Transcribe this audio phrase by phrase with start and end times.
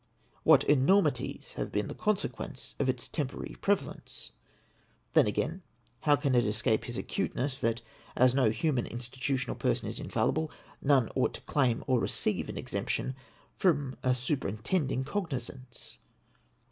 [0.41, 4.31] What enormities have l)een the consequence of its temporary prevalence?
[5.13, 5.61] Then, again,
[5.99, 7.83] how can it escape his acuteness that,
[8.15, 10.49] as no human institution or person is infallible,
[10.81, 13.13] none ought to claim or receive an exemption
[13.55, 15.99] from a superin tending cognisance